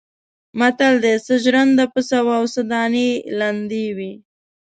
[0.59, 3.09] متل دی: څه ژرنده پڅه وه او څه دانې
[3.39, 4.11] لندې وې.